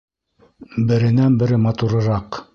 [0.93, 2.45] Беренән-бере матурыраҡ!